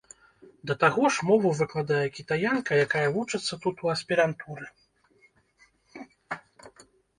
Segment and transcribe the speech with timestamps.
[0.69, 4.69] Да таго ж, мову выкладае кітаянка, якая вучыцца тут у аспірантуры.